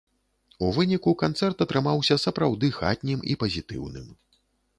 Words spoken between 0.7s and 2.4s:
выніку канцэрт атрымаўся